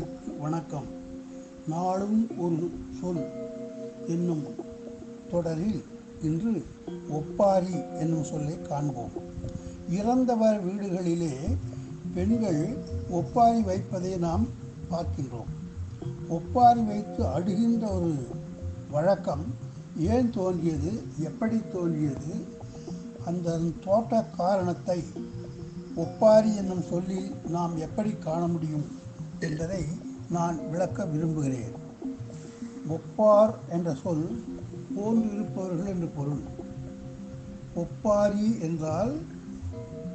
அனைவருக்கு 0.00 0.38
வணக்கம். 0.38 0.84
நாளும் 1.68 2.38
ஒரு 2.38 2.70
சொல் 3.00 3.28
என்னும் 4.06 4.44
தொடரில் 5.30 5.84
இன்று 6.22 6.64
ஒப்பாரி 7.10 7.72
என்னும் 7.98 8.24
சொல்லை 8.24 8.62
காண்போம். 8.62 9.10
இறந்தவர் 9.90 10.66
வீடுகளிலே 10.66 11.56
பெண்கள் 12.14 12.76
ஒப்பாரி 13.10 13.62
வைப்பதை 13.62 14.16
நாம் 14.16 14.46
பார்க்கின்றோம். 14.90 15.50
ஒப்பாரி 16.28 16.80
வைத்து 16.80 17.24
அடுகின்ற 17.24 17.94
ஒரு 17.94 18.26
வழக்கம் 18.90 19.44
ஏன் 19.98 20.30
தோன்றியது? 20.30 21.02
எப்படி 21.18 21.62
தோன்றியது? 21.72 22.44
அந்த 23.24 23.58
தோட்ட 23.84 24.24
காரணத்தை 24.36 25.02
ஒப்பாரி 25.94 26.56
என்னும் 26.56 26.82
சொல்லில் 26.82 27.32
நாம் 27.48 27.76
எப்படி 27.76 28.10
காண 28.10 28.46
முடியும்? 28.46 28.98
என்பதை 29.40 29.84
நான் 30.30 30.70
விளக்க 30.70 31.04
விரும்புகிறேன். 31.04 31.74
ஒப்பார் 32.88 33.54
என்ற 33.68 33.94
சொல் 33.94 34.42
போன்றிருப்பவர்கள் 34.96 35.86
என்று 35.86 36.06
பொருள். 36.06 36.42
ஒப்பாரி 37.74 38.58
என்றால் 38.60 39.12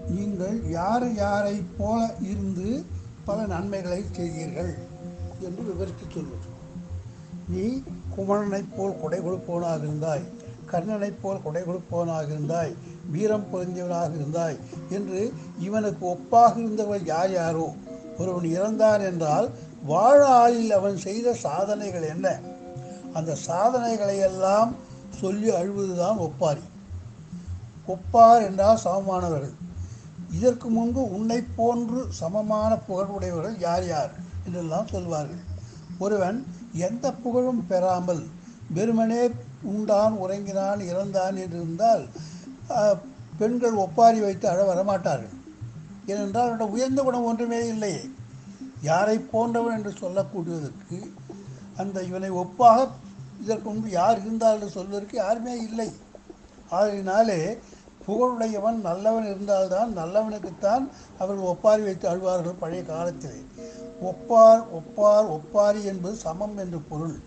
நீங்கள் 0.07 0.69
யார் 0.69 1.13
யாரை 1.13 1.63
போல 1.77 2.15
இருந்து 2.21 2.85
பல 3.25 3.45
நன்மைகளை 3.45 4.03
செய்தீர்கள் 4.11 4.73
என்று 5.39 5.63
விவரித்து 5.63 6.05
சொல்வது. 6.09 6.53
நீ 7.47 7.83
குமணனைப் 8.15 8.75
போல் 8.77 8.99
கொடை 9.01 9.19
கொடுப்பவனாக 9.19 9.83
இருந்தாய் 9.83 10.25
கர்ணனைப் 10.71 11.19
போல் 11.21 11.41
கொடை 11.43 11.63
கொடுப்பவனாக 11.63 12.27
இருந்தாய் 12.33 12.75
வீரம் 13.11 13.47
பொருந்தியவனாக 13.53 14.11
இருந்தாய் 14.19 14.57
என்று 14.89 15.33
இவனுக்கு 15.59 16.05
ஒப்பாக 16.05 16.57
இருந்தவள் 16.57 17.05
யார் 17.05 17.31
யாரோ? 17.31 17.73
ஒருவன் 18.19 18.47
இறந்தான் 18.55 19.01
என்றால் 19.09 19.47
வாழ 19.91 20.19
ஆளில் 20.41 20.73
அவன் 20.77 20.97
செய்த 21.05 21.27
சாதனைகள் 21.45 22.05
என்ன? 22.13 22.27
அந்த 23.17 23.31
சாதனைகளை 23.47 24.17
எல்லாம் 24.29 24.71
சொல்லி 25.21 25.49
அழுவதுதான் 25.59 26.17
ஒப்பாரி. 26.25 26.63
ஒப்பார் 27.93 28.45
என்றால் 28.47 28.83
சமமானவர்கள். 28.85 29.55
இதற்கு 30.37 30.67
முன்பு 30.77 31.01
உன்னை 31.17 31.39
போன்று 31.57 31.99
சமமான 32.19 32.71
புகழுடையவர்கள் 32.87 33.57
யார் 33.65 33.85
யார் 33.93 34.11
என்றெல்லாம் 34.45 34.91
சொல்வார்கள். 34.93 35.43
ஒருவன் 36.03 36.39
எந்த 36.87 37.05
புகழும் 37.23 37.61
பெறாமல் 37.69 38.23
வெறுமனே 38.77 39.23
உண்டான் 39.71 40.15
உறங்கினான் 40.23 40.81
இறந்தான் 40.91 41.35
என்று 41.43 41.57
இருந்தால் 41.61 42.03
பெண்கள் 43.39 43.81
ஒப்பாரி 43.83 44.19
வைத்து 44.25 44.45
அழ 44.51 44.59
வரமாட்டார்கள். 44.71 45.33
ஏனென்றால் 46.05 46.47
அவனுடைய 46.47 46.71
உயர்ந்த 46.71 47.03
குணம் 47.03 47.23
ஒன்றுமே 47.23 47.67
இல்லையே. 47.67 48.03
யாரை 48.81 49.17
போன்றவன் 49.19 49.75
என்று 49.77 49.91
சொல்லக்கூடியதற்கு 50.01 50.97
அந்த 51.77 52.03
இவனை 52.03 52.29
ஒப்பாக 52.31 52.87
இதற்கு 53.41 53.69
முன்பு 53.69 53.89
யார் 53.89 54.21
இருந்தால் 54.21 54.53
என்று 54.53 54.69
சொல்வதற்கு 54.69 55.17
யாருமே 55.17 55.55
இல்லை. 55.61 55.89
ஆகினாலே 56.71 57.39
புகழுடையவன் 58.07 58.79
நல்லவன் 58.81 59.25
இருந்தால்தான் 59.25 59.91
நல்லவனுக்குத்தான் 59.97 60.83
அவர்கள் 61.19 61.45
ஒப்பாரி 61.45 61.81
வைத்து 61.81 62.09
அழுவார்கள் 62.09 62.59
பழைய 62.59 62.83
காலத்திலே. 62.83 63.39
ஒப்பார் 64.03 64.63
ஒப்பார் 64.79 65.27
ஒப்பாரி 65.29 65.83
என்பது 65.83 66.15
சமம் 66.15 66.57
என்று 66.57 66.79
பொருள். 66.79 67.17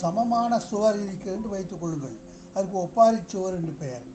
சமமான 0.00 0.58
சுவர் 0.58 1.00
இருக்கிறது 1.02 1.36
என்று 1.36 1.48
வைத்துக் 1.48 1.80
கொள்ளுங்கள். 1.80 2.16
அதுக்கு 2.54 2.78
ஒப்பாரி 2.78 3.20
சுவர் 3.26 3.54
என்று 3.54 3.72
பெயர். 3.72 4.06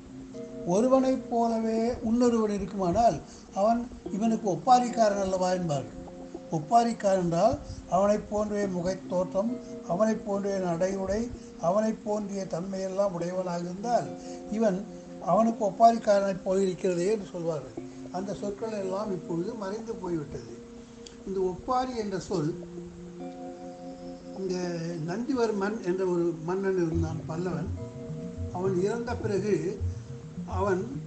ஒருவனைப் 0.68 1.30
போலவே 1.30 1.94
இன்னொருவன் 2.04 2.52
இருக்குமானால் 2.52 3.20
அவன் 3.56 3.88
இவனுக்கு 4.12 4.50
ஒப்பாரிக்காரன் 4.50 5.22
அல்லவா 5.22 5.52
என்பார்கள் 5.52 6.06
ஒப்பாரிக்காரன் 6.52 7.20
என்றால் 7.20 7.58
அவனைப் 7.90 8.30
போன்றே 8.30 8.66
முகத் 8.66 9.10
தோற்றம் 9.10 9.58
அவனைப் 9.88 10.26
போன்றே 10.26 10.58
நடையுடை 10.58 11.32
அவனைப் 11.62 12.06
போன்றிய 12.06 12.48
தன்மையெல்லாம் 12.50 13.12
உடையவனாக 13.12 13.60
இருந்தால் 13.60 14.08
இவன் 14.52 14.86
அவனுக்கு 15.22 15.66
ஒப்பாரிக்காரனைப் 15.66 16.42
போயிருக்கிறதே 16.46 17.12
என்று 17.12 17.26
சொல்வார்கள். 17.32 17.84
அந்த 18.12 18.34
சொற்கள் 18.34 18.72
எல்லாம் 18.72 19.12
இப்பொழுது 19.12 19.54
மறைந்து 19.54 19.96
போய்விட்டது. 19.96 20.58
இந்த 21.28 21.40
ஒப்பாரி 21.40 21.96
என்ற 21.96 22.20
சொல் 22.20 22.56
இந்த 24.38 24.56
நந்திவர்மன் 25.08 25.86
என்ற 25.86 26.06
ஒரு 26.06 26.36
மன்னன் 26.46 26.76
இருந்தான் 26.76 27.18
பல்லவன். 27.30 27.68
அவன் 28.54 28.82
இறந்த 28.82 29.16
பிறகு 29.16 29.80
அவன் 30.48 31.02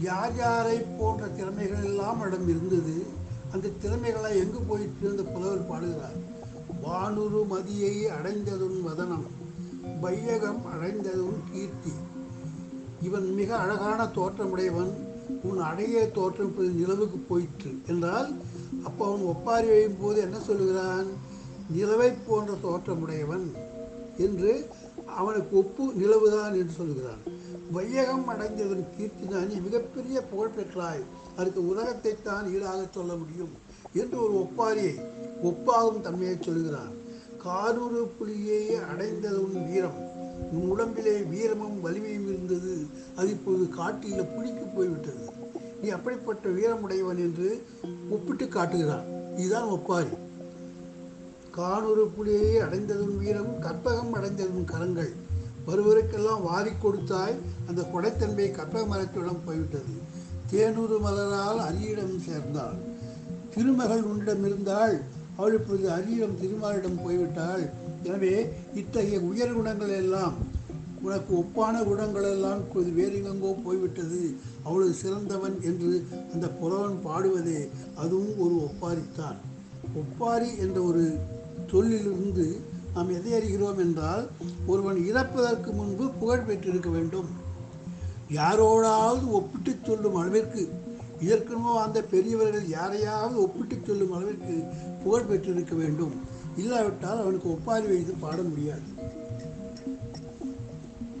யார் 0.00 0.36
யாரை 0.36 0.80
போன்ற 0.98 1.26
திறமைகள் 1.28 1.84
எல்லாம் 1.84 2.20
இடம் 2.20 2.48
இருந்தது 2.48 3.06
அந்த 3.52 3.68
திறமைகளை 3.68 4.38
எங்கு 4.38 4.60
போயிட்டு 4.60 5.08
அந்த 5.08 5.22
புலவர் 5.22 5.68
பாடுகிறார்? 5.68 6.18
வானுரு 6.82 7.40
மதியை 7.50 8.06
அடைந்ததும் 8.06 8.82
வதனம் 8.82 9.26
வையகம் 10.00 10.62
அடைந்ததும் 10.66 11.42
கீர்த்தி. 11.52 11.92
இவன் 13.00 13.34
மிக 13.34 13.56
அழகான 13.56 14.04
தோற்றமுடையவன் 14.04 14.92
உன் 15.42 15.58
அடைய 15.58 16.10
தோற்றம் 16.10 16.46
இப்போது 16.46 16.68
நிலவுக்கு 16.68 17.18
போயிற்று 17.18 17.82
என்றால் 17.86 18.34
அப்போ 18.84 19.06
அவன் 19.06 19.22
ஒப்பாரி 19.22 19.68
வையும் 19.68 20.00
போது 20.00 20.20
என்ன 20.20 20.40
சொல்கிறான் 20.40 21.06
நிலவை 21.72 22.12
போன்ற 22.26 22.52
தோற்றமுடையவன் 22.62 23.52
என்று 24.16 24.66
அவனுக்கு 25.16 25.56
ஒப்பு 25.56 25.84
நிலவுதான் 25.84 26.52
என்று 26.52 26.72
சொல்லுகிறான். 26.76 27.22
வையகம் 27.70 28.28
அடைந்ததன் 28.28 28.86
கீர்த்திதான் 28.98 29.46
நீ 29.46 29.54
மிகப்பெரிய 29.54 30.22
புகழ் 30.22 30.56
பெற்றாய். 30.56 31.02
அதுக்கு 31.36 31.68
உலகத்தை 31.68 32.22
தான் 32.22 32.54
ஈடாக 32.54 32.84
சொல்ல 32.90 33.12
முடியும் 33.14 33.52
என்று 33.94 34.22
ஒரு 34.22 34.34
ஒப்பாரியை 34.34 35.04
ஒப்பாகும் 35.44 36.00
தன்மையை 36.00 36.36
சொல்கிறான் 36.40 37.00
காரூறு 37.44 38.10
புலியை 38.18 38.74
அடைந்தது 38.74 39.42
உன் 39.42 39.70
வீரம். 39.70 40.10
உன் 40.52 40.68
உடம்பிலே 40.68 41.18
வீரமும் 41.18 41.80
வலிமையும் 41.80 42.28
இருந்தது. 42.28 42.86
அது 43.16 43.30
இப்போது 43.30 43.68
காட்டில் 43.68 44.26
புலிக்கு 44.26 44.64
போய்விட்டது. 44.64 45.24
நீ 45.82 45.88
அப்படிப்பட்ட 45.88 46.48
வீரமுடையவன் 46.48 47.16
என்று 47.16 47.62
ஒப்பிட்டு 48.10 48.48
காட்டுகிறான். 48.48 49.36
இதுதான் 49.36 49.68
ஒப்பாரி. 49.68 50.08
காணொரு 51.56 52.04
புலியை 52.16 52.52
அடைந்ததும் 52.64 53.16
வீரம் 53.22 53.54
கற்பகம் 53.64 54.12
அடைந்ததும் 54.18 54.68
கரங்கள். 54.72 55.12
வருவருக்கெல்லாம் 55.66 56.44
வாரி 56.48 56.72
கொடுத்தாய் 56.74 57.36
அந்த 57.68 57.80
கொடைத்தன்மை 57.92 58.46
கற்பக 58.58 58.84
மரத்திடம் 58.92 59.44
போய்விட்டது. 59.46 59.94
தேனூறு 60.52 60.96
மலரால் 61.04 61.60
அரியிடம் 61.68 62.16
சேர்ந்தாள். 62.28 62.78
திருமகள் 63.54 64.06
உன்னிடம் 64.10 64.44
இருந்தால் 64.48 64.96
அவள் 65.36 65.56
இப்பொழுது 65.58 65.88
அரியிடம் 65.96 66.38
திருமாலிடம் 66.40 66.98
போய்விட்டாள். 67.04 67.64
எனவே 68.04 68.34
இத்தகைய 68.80 69.20
உயர் 69.30 69.54
குணங்கள் 69.58 69.94
எல்லாம் 70.02 70.34
உனக்கு 71.04 71.32
ஒப்பான 71.42 71.76
குணங்கள் 71.84 72.26
எல்லாம் 72.32 72.60
இப்போது 72.64 72.90
வேறெங்கெங்கோ 72.98 73.52
போய்விட்டது. 73.64 74.22
அவளது 74.66 74.94
சிறந்தவன் 75.02 75.56
என்று 75.70 75.92
அந்த 76.34 76.46
புலவன் 76.60 76.98
பாடுவதே 77.06 77.60
அதுவும் 78.02 78.34
ஒரு 78.44 78.56
ஒப்பாரித்தான். 78.66 79.38
ஒப்பாரி 80.00 80.50
என்ற 80.64 80.78
ஒரு 80.90 81.04
சொல்லிலிருந்து 81.70 82.60
நாம் 82.94 83.08
எதை 83.08 83.32
அறிகிறோம் 83.32 83.78
என்றால் 83.78 84.28
ஒருவன் 84.66 84.96
இறப்பதற்கு 84.96 85.72
முன்பு 85.72 86.10
புகழ் 86.10 86.40
பெற்றிருக்க 86.40 86.90
வேண்டும். 86.90 87.28
யாரோடாவது 88.30 89.28
ஒப்பிட்டு 89.28 89.76
சொல்லும் 89.86 90.14
அளவிற்கு 90.14 90.68
இதற்கெனவோ 91.20 91.82
அந்த 91.82 92.02
பெரியவர்கள் 92.02 92.68
யாரையாவது 92.68 93.42
ஒப்பிட்டு 93.42 93.78
சொல்லும் 93.86 94.12
அளவிற்கு 94.12 94.62
புகழ் 95.04 95.24
பெற்றிருக்க 95.24 95.74
வேண்டும். 95.74 96.12
இல்லாவிட்டால் 96.56 97.20
அவனுக்கு 97.20 97.50
ஒப்பாரி 97.50 97.86
வைத்து 97.86 98.14
பாட 98.20 98.42
முடியாது. 98.42 98.80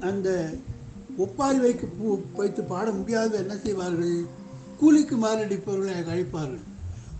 அந்த 0.00 0.50
ஒப்பாரி 1.16 1.58
வைக்க 1.58 1.86
பு- 1.86 2.36
வைத்து 2.36 2.62
பாட 2.62 2.90
முடியாது 2.90 3.36
என்ன 3.36 3.56
செய்வார்கள்? 3.56 4.24
கூலிக்கு 4.78 5.16
மாரடிப்பவர்களை 5.16 5.94
அழைப்பார்கள். 6.12 6.71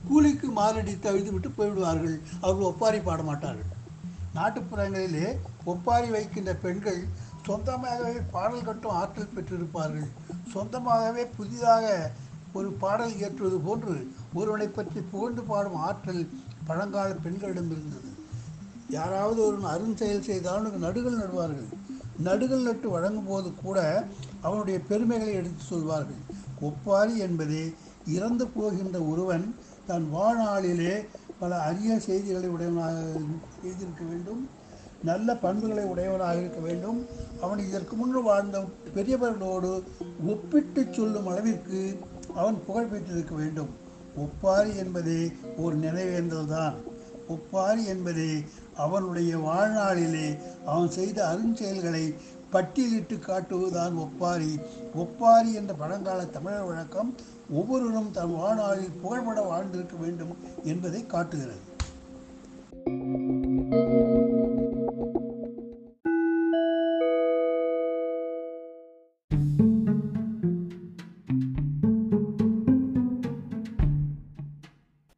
கூலிக்கு 0.09 0.49
மாரடித்து 0.59 1.07
அழுதுவிட்டு 1.11 1.35
விட்டு 1.35 1.51
போய்விடுவார்கள். 1.59 2.17
அவர்கள் 2.43 2.71
ஒப்பாரி 2.71 3.01
பாட 3.09 3.23
மாட்டார்கள் 3.31 3.71
நாட்டுப்புறங்களிலே 4.37 5.29
ஒப்பாரி 5.73 6.09
வைக்கின்ற 6.17 6.53
பெண்கள் 6.65 7.01
சொந்தமாகவே 7.47 8.17
பாடல் 8.35 8.67
கட்டும் 8.69 8.99
ஆற்றல் 9.01 9.35
பெற்றிருப்பார்கள். 9.37 10.09
சொந்தமாகவே 10.55 11.23
புதிதாக 11.37 11.87
ஒரு 12.59 12.69
பாடல் 12.83 13.15
இயற்றுவது 13.19 13.59
போன்று 13.67 13.95
ஒருவனை 14.39 14.69
பற்றி 14.69 15.01
புகழ்ந்து 15.13 15.43
பாடும் 15.51 15.79
ஆற்றல் 15.89 16.23
பழங்கால 16.69 17.11
பெண்களிடம் 17.25 17.71
இருந்தது 17.75 18.11
யாராவது 18.97 19.41
ஒரு 19.47 19.59
அருஞ்செயல் 19.75 19.99
செயல் 20.01 20.29
செய்தாலும் 20.31 20.85
நடுகள் 20.85 21.21
நடுவார்கள். 21.23 21.71
நடுகள் 22.27 22.67
நட்டு 22.67 22.89
வழங்கும் 22.95 23.31
போது 23.31 23.49
கூட 23.63 23.79
அவனுடைய 24.47 24.79
பெருமைகளை 24.89 25.33
எடுத்து 25.41 25.63
சொல்வார்கள். 25.71 26.23
ஒப்பாரி 26.69 27.15
என்பதே 27.27 27.65
இறந்து 28.17 28.45
போகின்ற 28.57 28.99
ஒருவன் 29.13 29.45
தன் 29.93 30.07
வாழ்நாளிலே 30.15 30.93
பல 31.41 31.53
அரிய 31.69 31.93
செய்திகளை 32.01 32.49
உடையவனாக 32.49 32.99
செய்திருக்க 33.63 34.03
வேண்டும். 34.11 34.43
நல்ல 35.05 35.35
பண்புகளை 35.45 35.85
உடையவனாக 35.85 36.37
இருக்க 36.39 36.61
வேண்டும். 36.67 36.99
அவன் 37.41 37.61
இதற்கு 37.69 37.95
முன்பு 37.97 38.21
வாழ்ந்த 38.23 38.59
பெரியவர்களோடு 38.95 39.71
ஒப்பிட்டு 40.27 40.83
சொல்லும் 40.91 41.27
அளவிற்கு 41.27 41.81
அவன் 42.35 42.59
புகழ் 42.67 42.91
பெற்றிருக்க 42.91 43.35
வேண்டும். 43.35 43.73
ஒப்பாரி 44.17 44.73
என்பதே 44.77 45.21
ஒரு 45.57 45.75
நினைவேந்தல் 45.79 46.53
தான் 46.55 46.77
ஒப்பாரி 47.29 47.83
என்பதே 47.95 48.33
அவனுடைய 48.77 49.33
வாழ்நாளிலே 49.49 50.29
அவன் 50.67 50.91
செய்த 50.91 51.19
அருஞ்செயல்களை 51.33 52.05
பட்டியலிட்டு 52.53 53.17
காட்டுவதுதான் 53.17 53.95
ஒப்பாரி. 53.95 54.59
ஒப்பாரி 54.95 55.53
என்ற 55.55 55.75
பழங்கால 55.75 56.25
தமிழர் 56.25 56.65
வழக்கம் 56.65 57.15
ஒவ்வொருவரும் 57.51 58.11
தன் 58.11 58.35
வாழ்நாளில் 58.37 58.97
புகழ்பட 59.03 59.41
வாழ்ந்திருக்க 59.41 59.97
வேண்டும் 59.97 60.37
என்பதை 60.65 61.07
காட்டுகிறது. 61.07 61.71